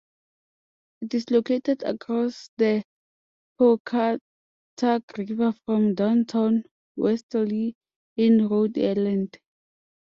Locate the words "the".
2.57-2.83